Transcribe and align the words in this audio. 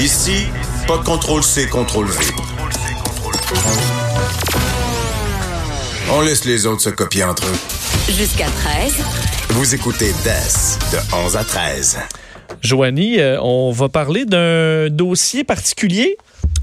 Ici, 0.00 0.46
pas 0.88 0.96
de 0.96 1.04
contrôle 1.04 1.42
C, 1.42 1.68
contrôle 1.68 2.06
V. 2.06 2.24
On 6.10 6.22
laisse 6.22 6.46
les 6.46 6.64
autres 6.64 6.80
se 6.80 6.88
copier 6.88 7.22
entre 7.22 7.44
eux. 7.46 7.58
Jusqu'à 8.10 8.46
13. 8.46 8.94
Vous 9.50 9.74
écoutez 9.74 10.12
DES 10.24 10.78
de 10.92 11.16
11 11.26 11.36
à 11.36 11.44
13. 11.44 11.98
Joanie, 12.62 13.20
euh, 13.20 13.38
on 13.42 13.72
va 13.72 13.90
parler 13.90 14.24
d'un 14.24 14.88
dossier 14.88 15.44
particulier 15.44 16.16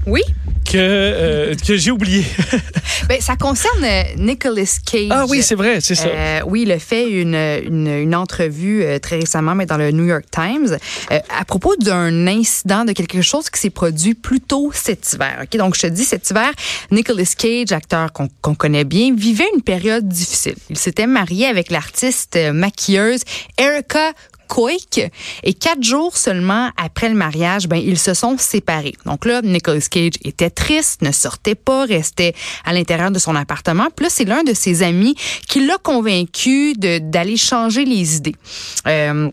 Oui. 0.04 0.22
Que, 0.68 0.76
euh, 0.76 1.54
que 1.66 1.76
j'ai 1.76 1.90
oublié. 1.90 2.24
Ben, 3.08 3.20
ça 3.22 3.36
concerne 3.36 3.84
euh, 3.84 4.02
Nicolas 4.18 4.78
Cage. 4.84 5.08
ah 5.10 5.24
oui, 5.28 5.42
c'est 5.42 5.54
vrai, 5.54 5.80
c'est 5.80 5.94
ça. 5.94 6.08
Euh, 6.08 6.40
oui, 6.46 6.62
il 6.62 6.72
a 6.72 6.78
fait 6.78 7.08
une, 7.08 7.34
une, 7.34 7.86
une 7.86 8.14
entrevue 8.14 8.82
euh, 8.82 8.98
très 8.98 9.16
récemment, 9.16 9.54
mais 9.54 9.64
dans 9.64 9.78
le 9.78 9.92
New 9.92 10.04
York 10.04 10.24
Times, 10.30 10.76
à 11.10 11.44
propos 11.46 11.74
d'un 11.76 12.26
incident, 12.26 12.84
de 12.84 12.92
quelque 12.92 13.22
chose 13.22 13.48
qui 13.48 13.60
s'est 13.60 13.70
produit 13.70 14.12
plus 14.12 14.40
tôt 14.40 14.72
cet 14.74 15.14
hiver. 15.14 15.38
Ok, 15.42 15.56
Donc, 15.56 15.74
je 15.74 15.82
te 15.82 15.86
dis, 15.86 16.04
cet 16.04 16.28
hiver, 16.28 16.50
Nicolas 16.90 17.32
Cage, 17.38 17.72
acteur 17.72 18.12
qu'on 18.12 18.28
qu'on 18.42 18.54
connaît 18.54 18.84
bien, 18.84 19.14
vivait 19.14 19.48
une 19.54 19.62
période 19.62 20.06
difficile. 20.06 20.56
Il 20.68 20.76
s'était 20.76 21.06
marié 21.06 21.46
avec 21.46 21.70
l'artiste 21.70 22.38
maquilleuse 22.52 23.22
Erica 23.56 24.12
Koik. 24.48 25.00
Et 25.42 25.54
quatre 25.54 25.82
jours 25.82 26.16
seulement 26.16 26.70
après 26.76 27.08
le 27.08 27.14
mariage, 27.14 27.68
ben, 27.68 27.76
ils 27.76 27.98
se 27.98 28.14
sont 28.14 28.36
séparés. 28.38 28.94
Donc 29.06 29.24
là, 29.24 29.42
Nicolas 29.42 29.86
Cage 29.90 30.14
était 30.24 30.50
triste, 30.50 31.02
ne 31.02 31.12
sortait 31.12 31.54
pas, 31.54 31.84
restait 31.84 32.34
à 32.64 32.72
l'intérieur 32.72 33.10
de 33.10 33.18
son 33.18 33.36
appartement. 33.36 33.88
Puis 33.94 34.04
là, 34.04 34.10
c'est 34.10 34.24
l'un 34.24 34.42
de 34.42 34.54
ses 34.54 34.82
amis 34.82 35.14
qui 35.48 35.64
l'a 35.64 35.78
convaincu 35.78 36.74
d'aller 36.74 37.36
changer 37.36 37.84
les 37.84 38.16
idées. 38.16 38.36
Euh, 38.86 39.30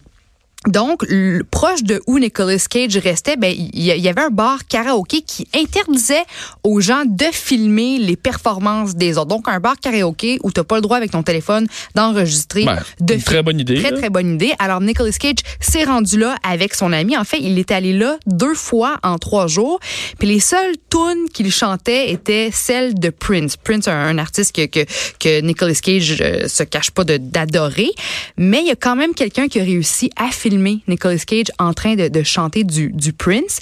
donc, 0.68 1.04
le- 1.08 1.44
proche 1.50 1.84
de 1.84 2.02
où 2.08 2.20
Nicolas 2.20 2.58
Cage 2.70 2.98
restait, 2.98 3.38
ben 3.38 3.54
il 3.56 3.80
y, 3.80 3.86
y 4.00 4.08
avait 4.10 4.22
un 4.22 4.30
bar 4.30 4.66
karaoké 4.68 5.22
qui 5.22 5.48
interdisait 5.56 6.24
aux 6.64 6.80
gens 6.82 7.04
de 7.06 7.26
filmer 7.32 7.98
les 8.00 8.16
performances 8.16 8.96
des 8.96 9.18
autres. 9.18 9.28
Donc, 9.28 9.48
un 9.48 9.60
bar 9.60 9.76
karaoké 9.80 10.40
où 10.44 10.52
tu 10.52 10.64
pas 10.64 10.76
le 10.76 10.82
droit 10.82 10.98
avec 10.98 11.12
ton 11.12 11.22
téléphone 11.24 11.68
d'enregistrer. 11.96 12.66
Ben, 12.66 12.80
de 13.00 13.14
une 13.16 13.22
très 13.22 13.44
bonne 13.44 13.60
idée, 13.60 13.76
Très, 13.82 13.92
là. 13.92 13.98
très 13.98 14.10
bonne 14.10 14.34
idée. 14.36 14.54
Alors, 14.60 14.82
Nicolas 14.82 15.12
Cage 15.12 15.36
s'est 15.60 15.84
rendu 15.84 16.18
là 16.18 16.36
avec 16.44 16.74
son 16.74 16.92
ami. 16.92 17.16
En 17.18 17.24
fait, 17.24 17.38
il 17.40 17.60
est 17.60 17.72
allé 17.72 17.94
là 17.94 18.18
deux 18.26 18.56
fois 18.56 18.98
en 19.04 19.18
trois 19.18 19.48
jours. 19.48 19.80
Puis 20.18 20.28
les 20.28 20.40
seules 20.40 20.76
tunes 20.90 21.30
qu'il 21.34 21.52
chantait 21.52 22.12
étaient 22.12 22.50
celles 22.52 22.96
de 22.96 23.10
Prince. 23.10 23.58
Prince, 23.58 23.88
un, 23.88 23.94
un 23.94 24.18
artiste 24.18 24.56
que, 24.56 24.66
que, 24.66 24.86
que 25.20 25.42
Nicolas 25.42 25.76
Cage 25.76 26.18
euh, 26.22 26.48
se 26.48 26.64
cache 26.64 26.92
pas 26.92 27.04
de- 27.04 27.18
d'adorer. 27.18 27.90
Mais 28.38 28.62
il 28.62 28.68
y 28.68 28.72
a 28.72 28.76
quand 28.76 28.96
même 28.96 29.14
quelqu'un 29.14 29.48
qui 29.48 29.60
a 29.60 29.64
réussi 29.64 30.10
à 30.16 30.32
filmer 30.32 30.55
Nicolas 30.58 31.18
Cage 31.26 31.48
en 31.60 31.74
train 31.74 31.96
de, 31.96 32.08
de 32.08 32.24
chanter 32.24 32.64
du, 32.64 32.90
du 32.92 33.14
Prince. 33.14 33.60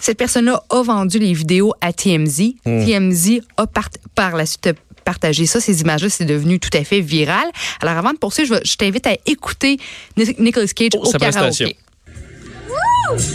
Cette 0.00 0.18
personne-là 0.18 0.62
a 0.70 0.82
vendu 0.82 1.18
les 1.18 1.32
vidéos 1.32 1.72
à 1.80 1.92
TMZ. 1.92 2.54
TMZ 2.64 3.40
a 3.56 3.66
part- 3.66 3.88
par 4.14 4.36
la 4.36 4.44
suite 4.46 4.70
partagé 5.04 5.46
ça, 5.46 5.60
ces 5.60 5.80
images-là, 5.82 6.08
c'est 6.10 6.24
devenu 6.24 6.58
tout 6.58 6.70
à 6.76 6.82
fait 6.82 7.00
viral. 7.00 7.46
Alors 7.80 7.96
avant 7.96 8.12
de 8.12 8.18
poursuivre, 8.18 8.48
je, 8.48 8.54
vais- 8.54 8.64
je 8.64 8.76
t'invite 8.76 9.06
à 9.06 9.16
écouter 9.26 9.78
Ni- 10.16 10.34
Nicolas 10.38 10.66
Cage 10.66 10.90
Oh, 10.96 11.02
au 11.02 11.04
sa 11.06 11.18
prestation. 11.18 11.68
karaoké. 11.68 13.26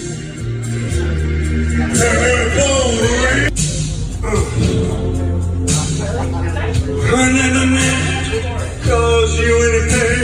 Cause 8.87 9.39
you 9.39 9.55
anything. 9.55 10.20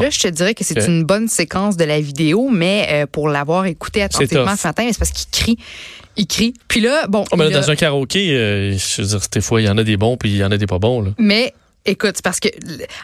Là, 0.00 0.08
je 0.10 0.18
te 0.18 0.28
dirais 0.28 0.54
que 0.54 0.64
c'est 0.64 0.80
Ok. 0.80 0.88
une 0.88 1.04
bonne 1.04 1.28
séquence 1.28 1.76
de 1.76 1.84
la 1.84 2.00
vidéo, 2.00 2.48
mais 2.50 2.88
euh, 2.90 3.06
pour 3.10 3.28
l'avoir 3.28 3.66
écouté 3.66 4.02
attentivement 4.02 4.56
ce 4.56 4.66
matin, 4.68 4.88
c'est 4.90 4.98
parce 4.98 5.10
qu'il 5.10 5.30
crie. 5.30 5.58
Il 6.16 6.26
crie. 6.26 6.54
Puis 6.68 6.80
là, 6.80 7.06
bon. 7.06 7.24
Oh, 7.30 7.36
mais 7.36 7.44
là, 7.44 7.50
il 7.50 7.56
a- 7.56 7.60
dans 7.60 7.70
un 7.70 7.76
karaoké, 7.76 8.30
euh, 8.32 8.76
je 8.76 9.02
veux 9.02 9.08
dire, 9.08 9.20
des 9.30 9.40
fois, 9.40 9.60
il 9.60 9.66
y 9.66 9.70
en 9.70 9.78
a 9.78 9.84
des 9.84 9.96
bons 9.96 10.16
puis 10.16 10.30
il 10.30 10.36
y 10.38 10.44
en 10.44 10.50
a 10.50 10.56
des 10.56 10.66
pas 10.66 10.78
bons. 10.78 11.02
Là. 11.02 11.10
Mais 11.18 11.52
écoute, 11.86 12.20
parce 12.22 12.40
que 12.40 12.48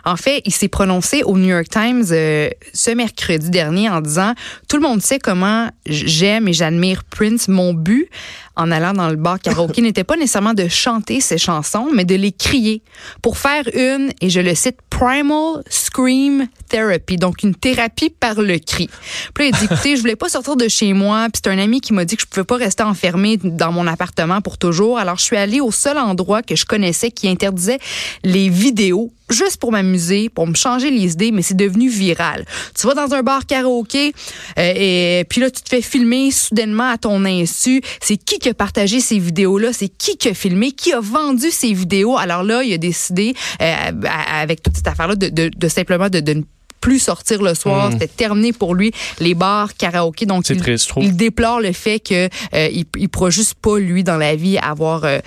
en 0.04 0.16
fait, 0.16 0.42
il 0.44 0.52
s'est 0.52 0.68
prononcé 0.68 1.22
au 1.22 1.36
New 1.36 1.48
York 1.48 1.68
Times 1.68 2.04
euh, 2.10 2.50
ce 2.72 2.90
mercredi 2.90 3.50
dernier 3.50 3.88
en 3.88 4.00
disant 4.00 4.34
tout 4.68 4.76
le 4.76 4.82
monde 4.82 5.02
sait 5.02 5.18
comment 5.18 5.68
j'aime 5.86 6.48
et 6.48 6.52
j'admire 6.52 7.04
Prince. 7.04 7.48
Mon 7.48 7.74
but 7.74 8.08
en 8.56 8.70
allant 8.70 8.92
dans 8.92 9.08
le 9.08 9.16
bar 9.16 9.40
karaoké 9.40 9.82
n'était 9.82 10.04
pas 10.04 10.16
nécessairement 10.16 10.54
de 10.54 10.68
chanter 10.68 11.20
ses 11.20 11.38
chansons, 11.38 11.88
mais 11.94 12.04
de 12.04 12.14
les 12.14 12.32
crier 12.32 12.82
pour 13.22 13.38
faire 13.38 13.64
une 13.74 14.10
et 14.20 14.30
je 14.30 14.40
le 14.40 14.54
cite 14.54 14.78
primal 14.90 15.62
scream 15.68 16.48
therapy, 16.68 17.16
donc 17.16 17.42
une 17.42 17.54
thérapie 17.54 18.10
par 18.10 18.40
le 18.40 18.58
cri. 18.58 18.88
Puis 19.34 19.44
là, 19.44 19.50
il 19.52 19.58
dit 19.58 19.72
écoutez, 19.72 19.96
je 19.96 20.00
voulais 20.00 20.16
pas 20.16 20.28
sortir 20.28 20.56
de 20.56 20.68
chez 20.68 20.92
moi, 20.92 21.28
puis 21.32 21.40
c'est 21.44 21.50
un 21.50 21.58
ami 21.58 21.80
qui 21.80 21.92
m'a 21.92 22.04
dit 22.04 22.16
que 22.16 22.22
je 22.22 22.26
pouvais 22.26 22.44
pas 22.44 22.56
rester 22.56 22.82
enfermé 22.82 23.36
dans 23.42 23.72
mon 23.72 23.86
appartement 23.86 24.40
pour 24.40 24.58
toujours. 24.58 24.98
Alors 24.98 25.18
je 25.18 25.22
suis 25.24 25.36
allée 25.36 25.60
au 25.60 25.70
seul 25.70 25.98
endroit 25.98 26.42
que 26.42 26.56
je 26.56 26.64
connaissais 26.64 27.10
qui 27.10 27.28
interdisait 27.28 27.78
les 28.24 28.48
vidéos 28.48 29.12
juste 29.28 29.56
pour 29.56 29.72
m'amuser, 29.72 30.28
pour 30.28 30.46
me 30.46 30.54
changer 30.54 30.88
les 30.88 31.12
idées, 31.14 31.32
mais 31.32 31.42
c'est 31.42 31.56
devenu 31.56 31.88
viral. 31.88 32.44
Tu 32.78 32.86
vas 32.86 32.94
dans 32.94 33.12
un 33.12 33.24
bar 33.24 33.44
karaoké 33.44 34.12
euh, 34.56 34.72
et 34.76 35.24
puis 35.28 35.40
là 35.40 35.50
tu 35.50 35.62
te 35.62 35.68
fais 35.68 35.82
filmer 35.82 36.30
soudainement 36.30 36.90
à 36.90 36.96
ton 36.96 37.24
insu. 37.24 37.82
C'est 38.00 38.16
qui 38.16 38.38
qui 38.38 38.48
a 38.50 38.54
partagé 38.54 39.00
ces 39.00 39.18
vidéos-là? 39.18 39.72
C'est 39.72 39.88
qui 39.88 40.16
qui 40.16 40.28
a 40.28 40.34
filmé? 40.34 40.70
Qui 40.70 40.92
a 40.92 41.00
vendu 41.00 41.50
ces 41.50 41.72
vidéos? 41.72 42.16
Alors 42.16 42.44
là, 42.44 42.62
il 42.62 42.72
a 42.72 42.78
décidé 42.78 43.34
euh, 43.60 43.90
avec 44.32 44.62
toute 44.62 44.76
cette 44.76 44.86
affaire-là 44.86 45.16
de, 45.16 45.28
de- 45.28 45.50
de 45.56 45.68
simplement 45.68 46.08
de, 46.08 46.20
de 46.20 46.34
ne 46.34 46.42
plus 46.80 46.98
sortir 47.00 47.42
le 47.42 47.54
soir, 47.54 47.90
c'était 47.92 48.06
terminé 48.06 48.52
pour 48.52 48.74
lui 48.74 48.92
les 49.20 49.34
bars 49.34 49.74
karaoké 49.74 50.26
donc 50.26 50.44
Hmm. 50.48 50.54
Il, 50.56 50.62
triste, 50.62 51.16
déplore 51.16 51.60
le 51.60 51.72
fait 51.72 51.98
que 52.00 52.28
euh, 52.54 52.68
il, 52.72 52.84
il 52.96 53.08
pourra 53.08 53.30
juste 53.30 53.54
pas 53.54 53.78
lui 53.78 54.04
dans 54.04 54.16
la 54.18 54.36
vie 54.36 54.58
avoir 54.58 55.04
euh, 55.04 55.18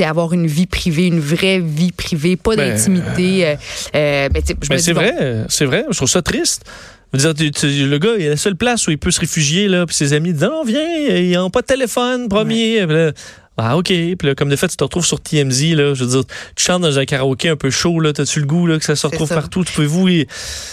avoir 0.00 0.32
une 0.32 0.46
vie 0.48 0.66
privée, 0.66 1.06
une 1.06 1.20
vraie 1.20 1.60
vie 1.60 1.92
privée, 1.92 2.36
pas 2.36 2.56
Ben, 2.56 2.70
d'intimité. 2.70 3.46
euh, 3.46 3.54
euh, 3.94 4.28
ben, 4.28 4.42
je 4.46 4.68
Ben, 4.68 4.78
c'est 4.78 4.92
bon, 4.92 5.00
vrai, 5.00 5.14
euh, 5.20 5.44
c'est 5.48 5.66
vrai. 5.66 5.84
Je 5.90 5.96
trouve 5.96 6.08
ça 6.08 6.22
triste. 6.22 6.64
Dire, 7.12 7.32
le 7.32 7.98
gars, 7.98 8.14
il 8.18 8.26
a 8.26 8.30
la 8.30 8.36
seule 8.36 8.56
place 8.56 8.88
où 8.88 8.90
il 8.90 8.98
peut 8.98 9.12
se 9.12 9.20
réfugier, 9.20 9.68
là, 9.68 9.86
puis 9.86 9.94
ses 9.94 10.14
amis 10.14 10.32
disent 10.32 10.42
Non, 10.42 10.64
viens, 10.64 10.82
ils 10.98 11.30
n'ont 11.34 11.50
pas 11.50 11.60
de 11.60 11.66
téléphone, 11.66 12.28
premier. 12.28 12.84
Ah, 13.56 13.76
OK. 13.76 13.86
Puis 13.86 14.16
là, 14.22 14.34
comme 14.34 14.48
de 14.48 14.56
fait, 14.56 14.66
tu 14.66 14.76
te 14.76 14.82
retrouves 14.82 15.06
sur 15.06 15.20
TMZ, 15.20 15.74
là. 15.74 15.94
Je 15.94 16.04
veux 16.04 16.10
dire, 16.10 16.24
tu 16.56 16.64
chantes 16.64 16.82
dans 16.82 16.98
un 16.98 17.04
karaoké 17.04 17.48
un 17.48 17.56
peu 17.56 17.70
chaud, 17.70 18.00
là. 18.00 18.12
T'as-tu 18.12 18.40
le 18.40 18.46
goût, 18.46 18.66
là, 18.66 18.78
que 18.78 18.84
ça 18.84 18.96
se 18.96 19.06
retrouve 19.06 19.28
ça. 19.28 19.36
partout? 19.36 19.64
Tu 19.64 19.72
peux-vous, 19.72 20.08
et 20.08 20.26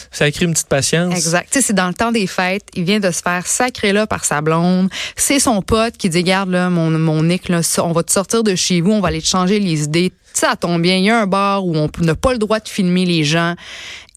ça 0.10 0.30
crée 0.32 0.46
une 0.46 0.54
petite 0.54 0.68
patience. 0.68 1.14
Exact. 1.14 1.48
Tu 1.52 1.60
sais, 1.60 1.68
c'est 1.68 1.74
dans 1.74 1.88
le 1.88 1.94
temps 1.94 2.12
des 2.12 2.26
fêtes. 2.26 2.66
Il 2.74 2.84
vient 2.84 3.00
de 3.00 3.12
se 3.12 3.22
faire 3.22 3.46
sacrer 3.46 3.94
là 3.94 4.08
par 4.08 4.26
sa 4.26 4.42
blonde. 4.42 4.90
C'est 5.16 5.40
son 5.40 5.62
pote 5.62 5.96
qui 5.98 6.10
dit, 6.10 6.24
garde 6.24 6.50
là, 6.50 6.70
mon, 6.70 6.90
mon 6.90 7.22
Nick, 7.24 7.50
là, 7.50 7.62
on 7.84 7.92
va 7.92 8.02
te 8.02 8.12
sortir 8.12 8.44
de 8.44 8.56
chez 8.56 8.82
vous, 8.82 8.92
on 8.92 9.00
va 9.02 9.10
aller 9.10 9.22
te 9.22 9.28
changer 9.28 9.60
les 9.60 9.84
idées. 9.84 10.12
Ça 10.34 10.56
tombe 10.56 10.82
bien. 10.82 10.96
Il 10.96 11.04
y 11.04 11.10
a 11.10 11.22
un 11.22 11.28
bar 11.28 11.66
où 11.66 11.76
on 11.76 11.90
n'a 12.00 12.16
pas 12.16 12.32
le 12.32 12.40
droit 12.40 12.60
de 12.60 12.68
filmer 12.68 13.06
les 13.06 13.24
gens. 13.24 13.56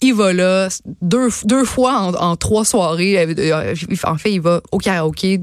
Il 0.01 0.15
va 0.15 0.33
là 0.33 0.69
deux, 1.03 1.29
deux 1.45 1.65
fois 1.65 1.99
en, 1.99 2.15
en 2.15 2.37
trois 2.37 2.65
soirées. 2.65 3.19
Euh, 3.19 3.35
euh, 3.37 3.75
En 4.05 4.17
fait, 4.17 4.33
il 4.33 4.41
va 4.41 4.61
au 4.71 4.79
karaoké 4.79 5.41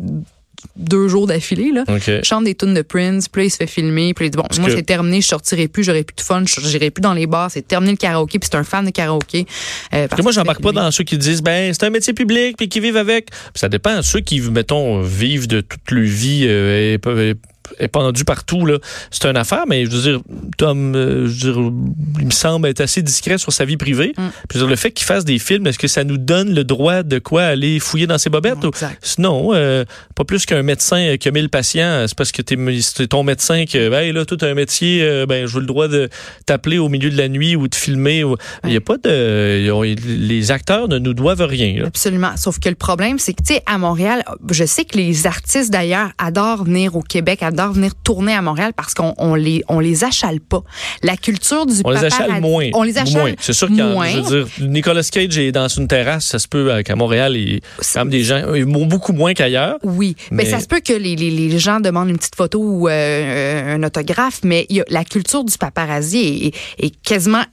deux 0.75 1.07
jours 1.07 1.27
d'affilée. 1.27 1.71
Là. 1.71 1.83
OK. 1.87 2.11
chante 2.23 2.43
des 2.45 2.55
tunes 2.55 2.73
de 2.73 2.81
Prince, 2.81 3.27
puis 3.29 3.41
là, 3.41 3.45
il 3.45 3.49
se 3.49 3.57
fait 3.57 3.67
filmer, 3.67 4.13
puis 4.13 4.25
il 4.25 4.29
dit 4.31 4.37
bon, 4.37 4.43
moi 4.59 4.69
que- 4.69 4.75
c'est 4.75 4.83
terminé, 4.83 5.21
je 5.21 5.27
sortirai 5.27 5.67
plus, 5.67 5.83
j'aurai 5.83 6.03
plus 6.03 6.15
de 6.15 6.21
fun, 6.21 6.43
je 6.45 6.61
j'irai 6.67 6.91
plus 6.91 7.01
dans 7.01 7.13
les 7.13 7.27
bars, 7.27 7.49
c'est 7.51 7.67
terminé 7.67 7.91
le 7.91 7.97
karaoké, 7.97 8.39
puis 8.39 8.49
c'est 8.51 8.57
un 8.57 8.63
fan 8.63 8.85
de 8.85 8.91
karaoké. 8.91 9.45
euh, 9.93 10.07
parce 10.07 10.17
que 10.19 10.23
moi, 10.23 10.31
j'embarque 10.31 10.61
pas 10.61 10.71
dans 10.71 10.89
ceux 10.91 11.03
qui 11.03 11.17
disent, 11.17 11.41
ben, 11.41 11.73
c'est 11.73 11.83
un 11.85 11.89
métier 11.89 12.13
public, 12.13 12.57
puis 12.57 12.69
qui 12.69 12.79
vivent 12.79 12.97
avec. 12.97 13.29
Ça 13.55 13.69
dépend. 13.69 14.01
Ceux 14.01 14.19
qui, 14.21 14.39
mettons, 14.41 15.01
vivent 15.01 15.47
de 15.47 15.61
toute 15.61 15.91
leur 15.91 16.03
vie, 16.05 16.45
euh, 16.47 16.93
et 16.93 16.97
peuvent- 16.97 17.35
épandu 17.79 18.23
partout. 18.25 18.65
là. 18.65 18.77
C'est 19.09 19.25
une 19.27 19.37
affaire, 19.37 19.63
mais 19.67 19.85
je 19.85 19.91
veux 19.91 20.01
dire, 20.01 20.21
Tom, 20.57 20.95
euh, 20.95 21.27
je 21.27 21.47
veux 21.49 21.53
dire, 21.53 21.71
il 22.19 22.25
me 22.25 22.31
semble 22.31 22.67
être 22.67 22.81
assez 22.81 23.01
discret 23.01 23.37
sur 23.37 23.51
sa 23.53 23.65
vie 23.65 23.77
privée. 23.77 24.13
Mm. 24.17 24.27
Puis 24.49 24.55
je 24.55 24.59
veux 24.59 24.63
dire, 24.65 24.69
le 24.69 24.75
fait 24.75 24.91
qu'il 24.91 25.05
fasse 25.05 25.25
des 25.25 25.39
films, 25.39 25.67
est-ce 25.67 25.79
que 25.79 25.87
ça 25.87 26.03
nous 26.03 26.17
donne 26.17 26.53
le 26.53 26.63
droit 26.63 27.03
de 27.03 27.19
quoi 27.19 27.43
aller 27.43 27.79
fouiller 27.79 28.07
dans 28.07 28.17
ses 28.17 28.29
bobettes? 28.29 28.63
ou- 28.63 28.69
Exact. 28.69 28.97
Sinon, 29.01 29.51
euh, 29.53 29.85
pas 30.15 30.23
plus 30.23 30.45
qu'un 30.45 30.63
médecin 30.63 31.15
qui 31.19 31.27
a 31.27 31.31
mis 31.31 31.41
le 31.41 31.47
patient, 31.47 32.05
c'est 32.07 32.17
parce 32.17 32.31
que 32.31 32.41
t'es, 32.41 32.57
c'est 32.81 33.07
ton 33.07 33.23
médecin 33.23 33.65
que, 33.65 33.89
ben 33.89 33.99
hey, 34.03 34.11
là, 34.11 34.25
tout 34.25 34.37
un 34.41 34.53
métier, 34.53 35.01
euh, 35.03 35.25
ben, 35.25 35.45
je 35.47 35.53
veux 35.53 35.61
le 35.61 35.65
droit 35.67 35.87
de 35.87 36.09
t'appeler 36.45 36.77
au 36.77 36.89
milieu 36.89 37.09
de 37.09 37.17
la 37.17 37.27
nuit 37.29 37.55
ou 37.55 37.67
de 37.67 37.75
filmer. 37.75 38.23
ou- 38.23 38.35
Il 38.65 38.73
y 38.73 38.77
a 38.77 38.81
pas 38.81 38.97
de, 38.97 39.71
les 39.95 40.51
acteurs 40.51 40.87
ne 40.87 40.97
nous 40.97 41.13
doivent 41.13 41.41
rien. 41.41 41.81
là. 41.81 41.87
Absolument. 41.87 42.31
Sauf 42.37 42.59
que 42.59 42.69
le 42.69 42.75
problème, 42.75 43.19
c'est 43.19 43.33
que, 43.33 43.41
tu 43.43 43.53
sais, 43.55 43.63
à 43.65 43.77
Montréal, 43.77 44.23
je 44.49 44.65
sais 44.65 44.85
que 44.85 44.97
les 44.97 45.27
artistes, 45.27 45.71
d'ailleurs, 45.71 46.11
adorent 46.17 46.63
venir 46.63 46.95
au 46.95 47.01
Québec, 47.01 47.43
adorent 47.43 47.60
venir 47.69 47.91
tourner 48.03 48.33
à 48.33 48.41
Montréal 48.41 48.71
parce 48.75 48.93
qu'on 48.93 49.13
on 49.17 49.35
les, 49.35 49.63
on 49.69 49.79
les 49.79 50.03
achale 50.03 50.39
pas. 50.39 50.63
La 51.03 51.15
culture 51.17 51.65
du 51.65 51.73
On 51.85 51.91
les 51.91 52.03
achale 52.05 52.41
moins. 52.41 52.69
On 52.73 52.83
les 52.83 52.97
achale 52.97 53.21
moins. 53.21 53.31
C'est 53.39 53.53
sûr 53.53 53.67
qu'il 53.67 53.77
y 53.77 53.81
en 53.81 53.91
moins. 53.91 54.09
je 54.09 54.19
veux 54.19 54.43
dire, 54.45 54.47
Nicolas 54.67 55.03
Cage 55.03 55.37
est 55.37 55.51
dans 55.51 55.67
une 55.67 55.87
terrasse, 55.87 56.25
ça 56.25 56.39
se 56.39 56.47
peut 56.47 56.71
euh, 56.71 56.81
qu'à 56.81 56.95
Montréal, 56.95 57.35
il 57.35 57.55
y 57.55 57.61
quand 57.93 57.99
même 57.99 58.09
des 58.09 58.23
gens, 58.23 58.41
beaucoup 58.65 59.13
moins 59.13 59.33
qu'ailleurs. 59.33 59.77
Oui, 59.83 60.15
mais, 60.31 60.43
Mais- 60.43 60.49
ça 60.49 60.59
se 60.59 60.67
peut 60.67 60.79
que 60.83 60.93
les, 60.93 61.15
les, 61.15 61.29
les 61.31 61.59
gens 61.59 61.79
demandent 61.79 62.09
une 62.09 62.17
petite 62.17 62.35
photo 62.35 62.59
ou 62.61 62.87
euh, 62.89 63.75
un 63.75 63.83
autographe, 63.83 64.39
mais 64.43 64.65
y 64.69 64.81
a, 64.81 64.85
la 64.89 65.03
culture 65.03 65.43
du 65.43 65.57
paparazzi 65.57 66.17
est, 66.17 66.47
est- 66.83 66.85
est 66.87 67.01
quasiment 67.03 67.43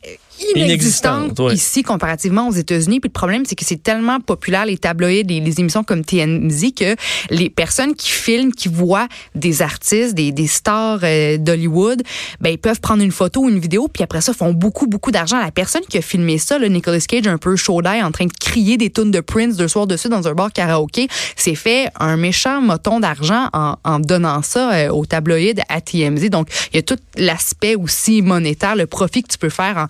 inexistante 0.55 0.69
Inexistante, 0.69 1.40
ouais. 1.40 1.55
ici 1.55 1.82
comparativement 1.82 2.49
aux 2.49 2.52
États-Unis. 2.52 3.00
Puis 3.00 3.08
le 3.08 3.12
problème, 3.12 3.44
c'est 3.46 3.55
que 3.55 3.64
c'est 3.64 3.82
tellement 3.82 4.20
populaire 4.20 4.67
les 4.67 4.79
tabloïds, 4.79 5.25
les, 5.25 5.40
les 5.40 5.61
émissions 5.61 5.85
comme 5.85 6.05
TMZ 6.05 6.73
que 6.76 6.94
les 7.31 7.50
personnes 7.50 7.94
qui 7.94 8.11
filment, 8.11 8.52
qui 8.52 8.69
voient 8.69 9.08
des 9.35 9.62
artistes, 9.62 10.14
des, 10.14 10.32
des 10.32 10.46
stars 10.46 11.00
euh, 11.02 11.38
d'Hollywood, 11.38 12.02
ben 12.40 12.50
ils 12.50 12.58
peuvent 12.58 12.81
prendre 12.81 13.02
une 13.02 13.12
photo 13.12 13.43
ou 13.43 13.49
une 13.49 13.58
vidéo, 13.58 13.88
puis 13.88 14.02
après 14.02 14.20
ça 14.20 14.32
font 14.32 14.52
beaucoup 14.52 14.87
beaucoup 14.87 15.11
d'argent. 15.11 15.38
La 15.38 15.50
personne 15.50 15.82
qui 15.88 15.99
a 15.99 16.02
filmé 16.02 16.38
ça, 16.38 16.58
le 16.58 16.69
Nicolas 16.69 17.00
Cage, 17.00 17.26
un 17.26 17.38
peu 17.38 17.56
chaud 17.56 17.82
d'ail, 17.82 18.02
en 18.02 18.11
train 18.11 18.26
de 18.26 18.32
crier 18.32 18.76
des 18.76 18.90
tunes 18.90 19.11
de 19.11 19.20
Prince 19.20 19.56
deux 19.56 19.69
soirs 19.69 19.87
dessus 19.87 20.08
dans 20.08 20.29
un 20.29 20.35
bar 20.35 20.52
karaoké, 20.52 21.08
s'est 21.37 21.55
fait 21.55 21.88
un 21.99 22.17
méchant 22.17 22.61
moton 22.61 23.00
d'argent 23.00 23.49
en, 23.52 23.76
en 23.85 23.99
donnant 24.00 24.43
ça 24.43 24.73
euh, 24.73 24.88
au 24.90 25.06
tabloïd 25.06 25.61
à 25.69 25.81
TMZ. 25.81 26.31
Donc 26.31 26.49
il 26.73 26.76
y 26.76 26.79
a 26.79 26.82
tout 26.82 26.99
l'aspect 27.17 27.75
aussi 27.75 28.23
monétaire, 28.23 28.76
le 28.76 28.87
profit 28.87 29.23
que 29.23 29.29
tu 29.29 29.38
peux 29.38 29.49
faire 29.49 29.76
en 29.76 29.87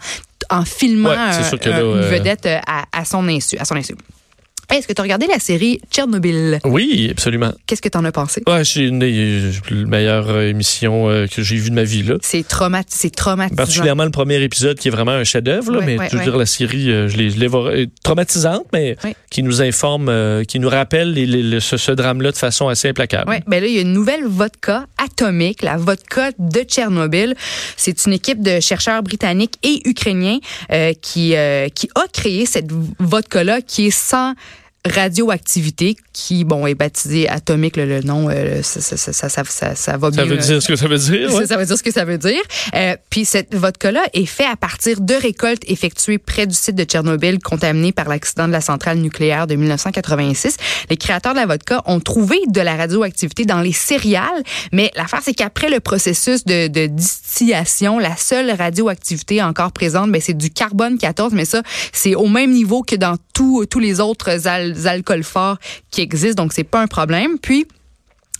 en 0.50 0.65
filmant 0.65 1.11
Ouais, 1.11 1.17
là, 1.17 1.41
une 1.62 1.99
euh, 1.99 2.11
vedette 2.11 2.47
euh, 2.47 2.59
à, 2.67 2.85
à 2.93 3.05
son 3.05 3.27
insu. 3.29 3.56
À 3.59 3.65
son 3.65 3.77
insu. 3.77 3.95
Hey, 4.70 4.81
Est-ce 4.81 4.87
que 4.87 4.93
tu 4.93 5.00
as 5.00 5.03
regardé 5.03 5.26
la 5.26 5.38
série 5.38 5.81
Tchernobyl? 5.91 6.59
Oui, 6.65 7.09
absolument. 7.11 7.53
Qu'est-ce 7.67 7.81
que 7.81 7.88
tu 7.88 7.97
en 7.97 8.05
as 8.05 8.12
pensé? 8.12 8.43
Ouais, 8.47 8.67
c'est 8.67 8.85
une 8.85 8.99
des 8.99 9.41
euh, 9.73 9.87
meilleures 9.87 10.29
euh, 10.29 10.49
émissions 10.50 11.09
euh, 11.09 11.26
que 11.26 11.43
j'ai 11.43 11.56
vues 11.56 11.70
de 11.70 11.75
ma 11.75 11.85
vie, 11.85 12.03
là. 12.03 12.17
C'est 12.20 12.47
trauma 12.47 12.82
c'est 12.87 13.09
traumatisant. 13.15 13.56
Particulièrement 13.56 14.05
le 14.05 14.11
premier 14.11 14.43
épisode 14.43 14.79
qui 14.79 14.88
est 14.88 14.91
vraiment 14.91 15.12
un 15.12 15.25
chef-d'œuvre, 15.25 15.73
là, 15.73 15.79
Ouais, 15.79 15.87
mais 15.87 15.99
ouais, 15.99 16.09
je 16.12 16.19
veux 16.19 16.23
dire, 16.23 16.37
la 16.37 16.44
série, 16.44 16.91
euh, 16.91 17.09
je 17.09 17.17
l'ai, 17.17 17.31
je 17.31 17.38
l'ai 17.38 17.47
voir- 17.47 17.73
traumatisante, 18.03 18.67
mais 18.75 18.97
qui 19.31 19.43
nous 19.43 19.62
informe, 19.62 20.11
euh, 20.11 20.44
qui 20.44 20.59
nous 20.61 20.69
rappelle 20.69 21.14
les- 21.14 21.25
les- 21.25 21.43
le- 21.43 21.61
ce, 21.61 21.79
ce 21.79 21.91
drame-là 21.93 22.31
de 22.32 22.37
façon 22.37 22.69
assez 22.69 22.88
implacable. 22.91 23.31
Ouais, 23.31 23.43
ben 23.47 23.62
là, 23.62 23.69
il 23.69 23.75
y 23.75 23.79
a 23.79 23.82
une 23.82 23.94
nouvelle 23.94 24.26
vodka 24.26 24.85
atomique, 25.03 25.62
la 25.62 25.79
vodka 25.79 26.31
de 26.38 26.61
Tchernobyl. 26.61 27.35
C'est 27.79 28.05
une 28.05 28.12
équipe 28.12 28.43
de 28.43 28.61
chercheurs 28.61 29.03
britanniques 29.03 29.55
et 29.62 29.81
ukrainiens 29.88 30.41
euh, 30.73 30.93
qui, 31.00 31.35
qui 31.75 31.88
a 31.94 32.06
créé 32.12 32.44
cette 32.44 32.69
vodka-là 32.99 33.62
qui 33.62 33.87
est 33.87 33.91
sans 33.99 34.35
radioactivité, 34.84 35.96
qui, 36.12 36.44
bon, 36.44 36.66
est 36.66 36.75
baptisée 36.75 37.28
atomique, 37.28 37.76
le, 37.76 37.86
le 37.86 38.00
nom, 38.02 38.28
euh, 38.30 38.62
ça, 38.62 38.80
ça, 38.80 38.96
ça, 38.96 39.12
ça, 39.12 39.28
ça, 39.28 39.44
ça, 39.44 39.75
ça 39.75 39.96
va 39.96 40.10
Ça 40.10 40.22
bien. 40.22 40.25
veut 40.26 40.38
euh, 40.38 40.46
dire 40.46 40.62
ce 40.62 40.69
que 40.69 40.76
ça 40.76 40.86
veut 40.86 40.98
dire, 40.98 41.32
ouais. 41.32 41.40
Ça, 41.42 41.46
ça 41.54 41.56
veut 41.56 41.64
dire 41.66 41.76
ce 41.78 41.82
que 41.82 41.90
ça 41.92 42.04
veut 42.04 42.19
dire. 42.19 42.40
Euh, 42.75 42.96
puis 43.10 43.25
cette 43.25 43.54
vodka-là 43.54 44.02
est 44.14 44.26
faite 44.26 44.46
à 44.52 44.56
partir 44.56 45.00
de 45.00 45.14
récoltes 45.14 45.62
effectuées 45.66 46.19
près 46.19 46.46
du 46.46 46.54
site 46.54 46.75
de 46.76 46.84
Tchernobyl 46.84 47.38
contaminé 47.40 47.92
par 47.92 48.08
l'accident 48.08 48.46
de 48.46 48.52
la 48.52 48.60
centrale 48.60 48.98
nucléaire 48.98 49.46
de 49.46 49.54
1986. 49.56 50.56
Les 50.90 50.96
créateurs 50.96 51.32
de 51.34 51.38
la 51.38 51.46
vodka 51.46 51.82
ont 51.86 52.00
trouvé 52.00 52.38
de 52.48 52.60
la 52.60 52.76
radioactivité 52.76 53.44
dans 53.44 53.60
les 53.60 53.72
céréales, 53.72 54.42
mais 54.72 54.90
l'affaire 54.96 55.20
c'est 55.22 55.34
qu'après 55.34 55.70
le 55.70 55.80
processus 55.80 56.44
de, 56.44 56.69
de 56.69 56.86
distillation, 56.86 57.98
la 57.98 58.16
seule 58.16 58.50
radioactivité 58.50 59.42
encore 59.42 59.72
présente, 59.72 60.10
ben, 60.12 60.20
c'est 60.20 60.36
du 60.36 60.50
carbone 60.50 60.98
14, 60.98 61.32
mais 61.34 61.44
ça 61.44 61.62
c'est 61.92 62.14
au 62.14 62.28
même 62.28 62.52
niveau 62.52 62.82
que 62.82 62.96
dans 62.96 63.16
tous 63.34 63.66
tous 63.66 63.78
les 63.80 64.00
autres 64.00 64.46
al- 64.46 64.68
alcools 64.87 65.23
forts 65.23 65.59
qui 65.91 66.00
existent, 66.00 66.43
donc 66.43 66.53
c'est 66.53 66.65
pas 66.65 66.81
un 66.81 66.87
problème. 66.87 67.38
Puis 67.38 67.67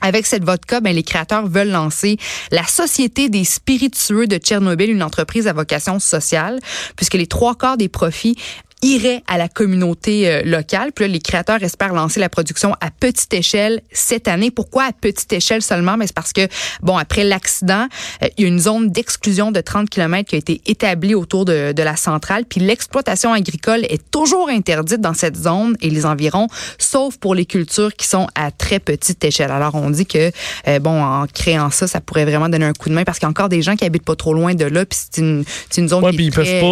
avec 0.01 0.27
cette 0.27 0.45
vodka, 0.45 0.81
ben, 0.81 0.95
les 0.95 1.03
créateurs 1.03 1.47
veulent 1.47 1.71
lancer 1.71 2.19
la 2.53 2.65
Société 2.65 3.29
des 3.29 3.45
spiritueux 3.45 4.27
de 4.27 4.37
Tchernobyl, 4.37 4.91
une 4.91 5.03
entreprise 5.03 5.49
à 5.49 5.53
vocation 5.53 5.99
sociale, 5.99 6.61
puisque 6.97 7.15
les 7.15 7.27
trois 7.27 7.57
quarts 7.57 7.77
des 7.77 7.89
profits 7.89 8.37
iraient 8.83 9.23
à 9.27 9.39
la 9.39 9.49
communauté 9.49 10.29
euh, 10.31 10.43
locale. 10.45 10.93
Puis 10.95 11.05
là, 11.05 11.13
les 11.13 11.19
créateurs 11.21 11.63
espèrent 11.63 11.93
lancer 11.93 12.21
la 12.21 12.29
production 12.29 12.75
à 12.81 12.91
petite 12.91 13.33
échelle 13.35 13.81
cette 13.93 14.29
année. 14.29 14.51
Pourquoi 14.51 14.85
à 14.85 14.93
petite 14.93 15.33
échelle 15.33 15.63
seulement? 15.63 15.97
Mais 15.97 16.07
c'est 16.07 16.15
parce 16.15 16.33
que, 16.33 16.47
bon, 16.83 16.97
après 16.97 17.25
l'accident, 17.25 17.87
euh, 18.23 18.29
il 18.37 18.43
y 18.43 18.45
a 18.45 18.49
une 18.49 18.59
zone 18.61 18.91
d'exclusion 18.91 19.51
de 19.51 19.61
30 19.61 19.91
km 19.91 20.29
qui 20.29 20.37
a 20.37 20.39
été 20.39 20.61
établie 20.67 21.15
autour 21.15 21.45
de, 21.45 21.73
de 21.73 21.83
la 21.83 21.97
centrale. 21.97 22.45
Puis 22.45 22.61
l'exploitation 22.61 23.33
agricole 23.33 23.85
est 23.89 24.11
toujours 24.11 24.49
interdite 24.49 25.01
dans 25.01 25.15
cette 25.15 25.37
zone 25.37 25.77
et 25.81 25.91
les 25.91 26.07
environs, 26.07 26.47
sauf 26.79 27.17
pour 27.17 27.35
les 27.35 27.47
cultures 27.47 27.95
qui 27.95 28.07
sont 28.07 28.29
à 28.35 28.51
très 28.51 28.79
petite 28.79 29.25
échelle. 29.25 29.51
Alors, 29.51 29.75
on 29.75 29.91
dit 29.91 30.07
que, 30.07 30.31
euh, 30.69 30.79
bon, 30.79 31.03
en 31.03 31.27
créant 31.27 31.71
ça, 31.71 31.87
ça 31.87 32.01
pourrait 32.01 32.25
vraiment 32.25 32.49
donner 32.49 32.67
un 32.67 32.73
coup 32.73 32.89
de 32.89 32.95
main 32.95 33.05
parce 33.05 33.19
qu'il 33.19 33.27
y 33.27 33.29
a 33.29 33.31
encore 33.31 33.49
des 33.49 33.63
gens 33.63 33.77
qui 33.77 33.85
habitent 33.85 34.05
pas 34.05 34.17
trop 34.17 34.35
loin 34.35 34.55
de 34.55 34.65
là. 34.65 34.85
Puis 34.87 34.99
c'est 35.13 35.21
une, 35.21 35.45
une 35.77 35.89
zone 35.89 36.05
Ouais, 36.05 36.13
qui 36.13 36.23
est 36.23 36.25
ils 36.27 36.33
peuvent 36.33 36.45
très- 36.45 36.61
pas, 36.61 36.67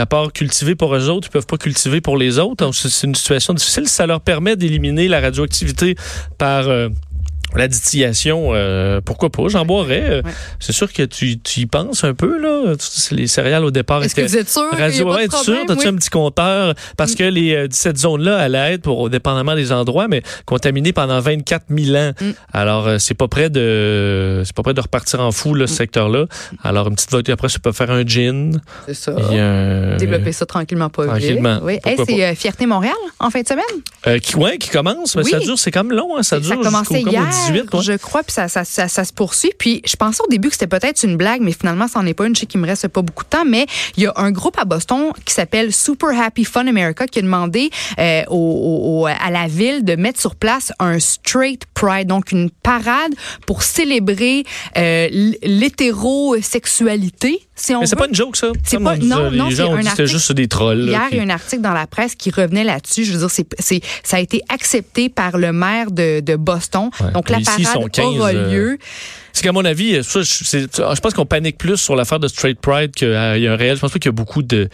à 0.00 0.06
part 0.06 0.32
cultiver 0.48 0.74
pour 0.74 0.94
eux 0.96 1.10
autres, 1.10 1.28
ils 1.28 1.32
peuvent 1.32 1.46
pas 1.46 1.58
cultiver 1.58 2.00
pour 2.00 2.16
les 2.16 2.38
autres. 2.38 2.72
C'est 2.72 3.06
une 3.06 3.14
situation 3.14 3.52
difficile. 3.52 3.86
Ça 3.86 4.06
leur 4.06 4.22
permet 4.22 4.56
d'éliminer 4.56 5.06
la 5.06 5.20
radioactivité 5.20 5.94
par 6.38 6.68
euh, 6.68 6.88
la 7.56 7.68
distillation. 7.68 8.50
euh, 8.52 9.00
pourquoi 9.04 9.30
pas? 9.30 9.44
J'en 9.48 9.64
boirais. 9.64 10.04
Euh, 10.10 10.22
Ouais. 10.24 10.32
C'est 10.58 10.72
sûr 10.72 10.92
que 10.92 11.02
tu, 11.04 11.38
tu 11.38 11.60
y 11.60 11.66
penses 11.66 12.04
un 12.04 12.12
peu, 12.14 12.38
là. 12.40 12.74
Tu 12.76 13.14
Les 13.14 13.26
céréales 13.26 13.64
au 13.64 13.70
départ 13.70 14.02
Est-ce 14.02 14.14
que 14.14 14.20
vous 14.22 14.36
êtes 14.36 14.48
sûr? 14.50 14.66
a 14.72 14.76
Radio, 14.76 15.12
ouais, 15.14 15.24
être 15.24 15.42
sûr, 15.42 15.56
t'as-tu 15.66 15.80
Oui. 15.86 15.92
Mm. 15.92 15.94
un 15.94 15.98
petit 15.98 16.10
compteur? 16.10 16.74
Parce 16.96 17.14
que 17.14 17.22
les, 17.24 17.54
euh, 17.54 17.68
cette 17.70 17.98
zone-là 17.98 18.36
allait 18.38 18.74
être, 18.74 18.82
pour, 18.82 19.08
dépendamment 19.10 19.54
des 19.54 19.72
endroits, 19.72 20.08
mais 20.08 20.22
contaminée 20.44 20.92
pendant 20.92 21.20
24 21.20 21.64
000 21.70 21.96
ans. 21.96 22.12
Mm. 22.20 22.30
Alors, 22.52 22.88
c'est 22.98 23.14
pas 23.14 23.28
près 23.28 23.48
de, 23.48 24.42
c'est 24.44 24.54
pas 24.54 24.62
près 24.62 24.74
de 24.74 24.80
repartir 24.80 25.20
en 25.20 25.30
fou, 25.32 25.54
là, 25.54 25.64
Mm. 25.64 25.68
ce 25.68 25.74
secteur-là. 25.74 26.24
Alors, 26.64 26.88
une 26.88 26.94
petite 26.96 27.10
vodka, 27.12 27.32
après, 27.32 27.48
ça 27.48 27.58
peut 27.60 27.72
faire 27.72 27.90
un 27.90 28.04
gin. 28.04 28.60
C'est 28.86 28.94
ça. 28.94 29.12
A 29.12 29.96
Développer 29.96 30.32
ça 30.32 30.44
tranquillement, 30.46 30.88
pas 30.90 31.02
vite. 31.04 31.10
Tranquillement, 31.12 31.60
Oui. 31.62 31.78
Hey, 31.84 31.96
c'est 32.06 32.24
euh, 32.24 32.34
Fierté 32.34 32.66
Montréal 32.66 32.94
en 33.20 33.30
fin 33.30 33.40
de 33.40 33.46
semaine? 33.48 34.20
Qui, 34.20 34.36
ouais, 34.36 34.58
qui 34.58 34.68
commence, 34.70 35.16
mais 35.16 35.22
Oui. 35.24 35.30
ça 35.30 35.38
dure, 35.38 35.58
c'est 35.58 35.70
comme 35.70 35.92
long, 35.92 36.16
hein, 36.16 36.22
ça 36.22 36.38
dure 36.40 36.48
ça 36.48 36.54
jusqu'au 36.56 36.70
commençait 36.70 37.02
comme 37.02 37.08
au 37.08 37.12
hier, 37.12 37.22
18. 37.46 37.74
ouais. 37.74 37.82
je 37.82 37.92
crois, 37.94 38.22
puis 38.22 38.32
ça, 38.32 38.48
ça, 38.48 38.64
ça, 38.64 38.88
ça 38.88 39.04
se 39.04 39.12
poursuit. 39.12 39.52
Puis 39.58 39.82
je 39.86 39.96
pensais 39.96 40.22
au 40.22 40.28
début 40.28 40.48
que 40.48 40.54
c'était 40.54 40.66
peut-être 40.66 41.02
une 41.02 41.16
blague, 41.16 41.40
mais 41.40 41.52
finalement, 41.52 41.88
c'en 41.88 42.04
est 42.06 42.14
pas 42.14 42.26
une. 42.26 42.34
Je 42.34 42.40
sais 42.40 42.46
qu'il 42.46 42.60
me 42.60 42.66
reste 42.66 42.88
pas 42.88 43.02
beaucoup 43.02 43.24
de 43.24 43.28
temps, 43.28 43.44
mais 43.44 43.66
il 43.96 44.04
y 44.04 44.06
a 44.06 44.12
un 44.16 44.30
groupe 44.30 44.58
à 44.58 44.64
Boston 44.64 45.12
qui 45.24 45.34
s'appelle 45.34 45.72
Super 45.72 46.20
Happy 46.20 46.44
Fun 46.44 46.66
America 46.66 47.06
qui 47.06 47.20
a 47.20 47.22
demandé 47.22 47.70
euh, 47.98 48.22
à 49.20 49.30
la 49.30 49.46
ville 49.46 49.84
de 49.84 49.96
mettre 49.96 50.20
sur 50.20 50.34
place 50.34 50.72
un 50.78 50.98
straight 50.98 51.62
pride, 51.74 52.08
donc 52.08 52.32
une 52.32 52.50
parade 52.50 53.14
pour 53.46 53.62
célébrer 53.62 54.44
euh, 54.76 55.08
l'hétérosexualité, 55.42 57.47
on 57.74 57.80
Mais 57.80 57.86
c'est 57.86 57.96
pas 57.96 58.06
une 58.06 58.14
joke, 58.14 58.36
ça. 58.36 58.48
C'est 58.64 58.78
pas- 58.78 58.96
non, 58.96 59.30
non, 59.30 59.50
c'est 59.50 59.60
un 59.62 59.76
article- 59.86 60.06
juste 60.06 60.32
des 60.32 60.48
trolls. 60.48 60.80
Hier, 60.88 61.02
il 61.10 61.16
y 61.16 61.20
a 61.20 61.22
un 61.22 61.30
article 61.30 61.62
dans 61.62 61.72
la 61.72 61.86
presse 61.86 62.14
qui 62.14 62.30
revenait 62.30 62.64
là-dessus. 62.64 63.04
Je 63.04 63.12
veux 63.12 63.18
dire, 63.18 63.30
c'est, 63.30 63.46
c'est, 63.58 63.80
ça 64.04 64.16
a 64.16 64.20
été 64.20 64.42
accepté 64.48 65.08
par 65.08 65.36
le 65.38 65.52
maire 65.52 65.90
de, 65.90 66.20
de 66.20 66.36
Boston. 66.36 66.90
Ouais. 67.00 67.12
Donc, 67.12 67.28
la 67.30 67.38
Ici, 67.38 67.62
parade 67.62 67.82
sont 67.82 67.88
15, 67.88 68.06
aura 68.16 68.30
euh, 68.30 68.52
lieu. 68.52 68.78
C'est 69.32 69.42
qu'à 69.42 69.52
mon 69.52 69.64
avis, 69.64 70.02
ça, 70.02 70.22
je, 70.22 70.44
c'est- 70.44 70.76
je 70.76 71.00
pense 71.00 71.14
qu'on 71.14 71.26
panique 71.26 71.58
plus 71.58 71.76
sur 71.76 71.94
l'affaire 71.96 72.18
de 72.20 72.28
Straight 72.28 72.60
Pride 72.60 72.92
qu'il 72.92 73.08
y 73.10 73.14
a 73.46 73.52
un 73.52 73.56
réel. 73.56 73.76
Je 73.76 73.80
pense 73.80 73.92
pas 73.92 73.98
qu'il 73.98 74.08
y 74.08 74.14
a 74.14 74.16
beaucoup 74.16 74.42
de, 74.42 74.68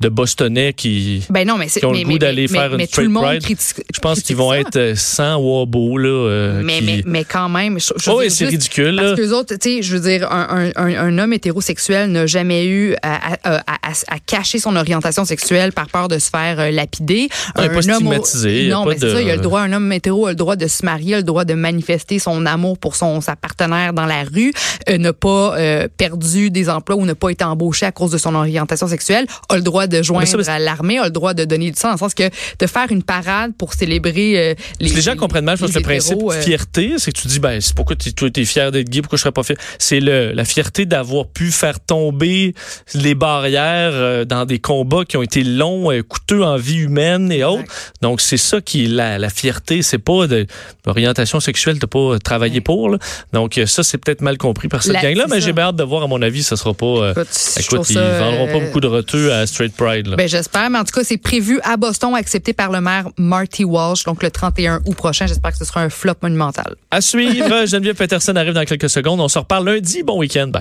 de 0.00 0.08
Bostonnais 0.08 0.72
qui, 0.74 1.24
Ben 1.28 1.44
non, 1.46 1.56
mais 1.56 1.68
c'est 1.68 1.80
qui 1.80 1.86
ont 1.86 1.90
mais, 1.90 2.04
le 2.04 2.08
goût 2.08 2.18
d'aller 2.18 2.46
faire 2.46 2.70
mais 2.76 2.84
une 2.84 2.88
tout 2.88 3.00
le 3.00 3.08
Straight 3.08 3.10
monde 3.10 3.24
Pride. 3.24 3.42
critique- 3.42 3.84
Je 3.92 3.98
pense 3.98 4.20
qu'ils 4.22 4.36
vont 4.36 4.50
ça. 4.52 4.60
être 4.60 4.76
euh, 4.76 4.94
sans 4.94 5.36
wabo, 5.38 5.98
là. 5.98 6.08
euh, 6.08 6.62
Mais, 6.64 6.78
qui- 6.78 6.84
mais, 6.84 7.02
mais 7.04 7.24
quand 7.24 7.48
même, 7.48 7.80
je, 7.80 7.86
je 7.96 8.10
Oh, 8.10 8.22
c'est 8.28 8.46
ridicule, 8.46 8.90
là. 8.90 9.02
Parce 9.02 9.20
que 9.20 9.32
autres, 9.32 9.56
tu 9.56 9.76
sais, 9.78 9.82
je 9.82 9.96
veux 9.96 10.00
dire, 10.08 10.30
un, 10.30 10.70
un, 10.76 10.82
un, 10.84 10.94
un 10.96 11.18
homme 11.18 11.32
hétérosexuel 11.32 12.12
n'a 12.12 12.26
jamais 12.26 12.66
eu 12.66 12.94
à, 13.02 13.34
à, 13.42 13.60
à, 13.66 14.18
cacher 14.24 14.60
son 14.60 14.76
orientation 14.76 15.24
sexuelle 15.24 15.72
par 15.72 15.88
peur 15.88 16.06
de 16.06 16.18
se 16.20 16.30
faire 16.30 16.60
euh, 16.60 16.70
lapider. 16.70 17.28
Non, 17.56 17.64
est 17.64 17.68
pas 17.68 17.74
homme 17.76 17.82
stigmatisé, 17.82 18.68
Non, 18.68 18.84
mais 18.84 18.96
c'est 18.98 19.06
de- 19.06 19.12
ça, 19.14 19.20
il 19.22 19.28
a 19.30 19.34
le 19.34 19.42
droit, 19.42 19.62
un 19.62 19.72
homme 19.72 19.90
hétéro 19.92 20.26
a 20.26 20.30
le 20.30 20.36
droit 20.36 20.54
de 20.54 20.68
se 20.68 20.84
marier, 20.84 21.14
a 21.14 21.18
le 21.18 21.22
droit 21.24 21.44
de 21.44 21.54
manifester 21.54 22.20
son 22.20 22.46
amour 22.46 22.78
pour 22.78 22.94
son 22.94 23.20
sa 23.20 23.34
partenaire 23.34 23.92
dans 23.92 24.06
la 24.06 24.22
rue, 24.22 24.52
euh, 24.88 24.96
n'a 24.98 25.12
pas 25.12 25.56
euh, 25.58 25.88
perdu 25.96 26.52
des 26.52 26.68
emplois 26.70 26.94
ou 26.94 27.04
n'a 27.04 27.16
pas 27.16 27.30
été 27.30 27.42
embauché 27.42 27.84
à 27.84 27.90
cause 27.90 28.12
de 28.12 28.18
son 28.18 28.36
orientation 28.36 28.86
sexuelle, 28.86 29.26
a 29.48 29.56
le 29.56 29.62
droit 29.62 29.87
de 29.88 30.02
joindre 30.02 30.42
ça, 30.42 30.54
à 30.54 30.58
l'armée, 30.58 30.98
a 30.98 31.04
le 31.04 31.10
droit 31.10 31.34
de 31.34 31.44
donner 31.44 31.70
du 31.70 31.78
sang, 31.78 31.88
dans 31.88 31.94
le 31.94 31.98
sens 31.98 32.14
que 32.14 32.24
de 32.58 32.66
faire 32.66 32.86
une 32.90 33.02
parade 33.02 33.52
pour 33.56 33.74
célébrer 33.74 34.50
euh, 34.50 34.54
les. 34.80 34.90
Les 34.90 35.02
gens 35.02 35.16
comprennent 35.16 35.44
mal, 35.44 35.56
je 35.56 35.64
pense, 35.64 35.74
le 35.74 35.80
principe 35.80 36.18
de 36.18 36.32
euh, 36.32 36.40
fierté, 36.40 36.94
c'est 36.98 37.12
que 37.12 37.20
tu 37.20 37.28
dis, 37.28 37.38
ben, 37.38 37.60
c'est 37.60 37.74
pourquoi 37.74 37.96
tu 37.96 38.12
t'es 38.12 38.44
fier 38.44 38.72
d'être 38.72 38.88
gay, 38.88 39.00
pourquoi 39.00 39.16
je 39.16 39.22
serais 39.22 39.32
pas 39.32 39.42
fier? 39.42 39.56
C'est 39.78 40.00
la 40.00 40.44
fierté 40.44 40.86
d'avoir 40.86 41.26
pu 41.26 41.50
faire 41.50 41.80
tomber 41.80 42.54
les 42.94 43.14
barrières 43.14 43.92
euh, 43.92 44.24
dans 44.24 44.44
des 44.44 44.58
combats 44.58 45.04
qui 45.04 45.16
ont 45.16 45.22
été 45.22 45.44
longs, 45.44 45.92
euh, 45.92 46.02
coûteux 46.02 46.42
en 46.42 46.56
vie 46.56 46.78
humaine 46.78 47.30
et 47.32 47.44
autres. 47.44 47.64
Donc, 48.02 48.20
c'est 48.20 48.36
ça 48.36 48.60
qui 48.60 48.84
est 48.84 48.88
la, 48.88 49.18
la 49.18 49.30
fierté. 49.30 49.82
C'est 49.82 49.98
pas 49.98 50.26
de 50.26 50.46
l'orientation 50.86 51.40
sexuelle, 51.40 51.78
t'as 51.78 51.86
pas 51.86 52.18
travaillé 52.18 52.60
pour, 52.60 52.90
là. 52.90 52.98
Donc, 53.32 53.60
ça, 53.66 53.82
c'est 53.82 53.98
peut-être 53.98 54.20
mal 54.20 54.38
compris 54.38 54.68
par 54.68 54.82
cette 54.82 55.00
gang-là, 55.00 55.26
mais 55.28 55.40
j'ai 55.40 55.52
hâte 55.58 55.76
de 55.76 55.84
voir, 55.84 56.02
à 56.02 56.06
mon 56.06 56.22
avis, 56.22 56.42
ça 56.42 56.56
sera 56.56 56.74
pas, 56.74 56.86
euh, 56.86 57.10
Écoute, 57.12 57.28
écoute, 57.58 57.90
ils 57.90 57.98
vendront 57.98 58.46
pas 58.46 58.60
beaucoup 58.60 58.80
de 58.80 58.86
reteux 58.86 59.32
à 59.32 59.46
Straight 59.46 59.74
Pride, 59.78 60.08
là. 60.08 60.16
Ben, 60.16 60.28
j'espère, 60.28 60.68
mais 60.68 60.78
en 60.78 60.84
tout 60.84 60.92
cas, 60.92 61.04
c'est 61.04 61.16
prévu 61.16 61.60
à 61.62 61.76
Boston, 61.76 62.14
accepté 62.14 62.52
par 62.52 62.70
le 62.70 62.80
maire 62.80 63.08
Marty 63.16 63.64
Walsh, 63.64 64.04
donc 64.04 64.22
le 64.22 64.30
31 64.30 64.82
août 64.84 64.94
prochain. 64.94 65.26
J'espère 65.26 65.52
que 65.52 65.58
ce 65.58 65.64
sera 65.64 65.80
un 65.80 65.88
flop 65.88 66.14
monumental. 66.20 66.74
À 66.90 67.00
suivre, 67.00 67.64
Geneviève 67.66 67.96
Peterson 67.96 68.34
arrive 68.36 68.54
dans 68.54 68.64
quelques 68.64 68.90
secondes. 68.90 69.20
On 69.20 69.28
se 69.28 69.38
reparle 69.38 69.66
lundi. 69.66 70.02
Bon 70.02 70.18
week-end. 70.18 70.48
Bye. 70.48 70.56